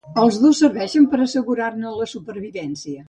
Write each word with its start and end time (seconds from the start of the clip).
Els 0.19 0.37
dos 0.43 0.61
servixen 0.63 1.05
per 1.11 1.19
assegurar-ne 1.25 1.93
la 2.01 2.09
supervivència. 2.17 2.99